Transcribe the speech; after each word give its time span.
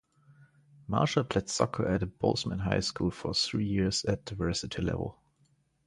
Marshall 0.87 1.23
played 1.25 1.47
soccer 1.47 1.87
at 1.87 2.17
Bozeman 2.17 2.57
High 2.57 2.79
School 2.79 3.11
for 3.11 3.35
three 3.35 3.67
years 3.67 4.03
at 4.05 4.25
the 4.25 4.33
varsity 4.33 4.81
level. 4.81 5.21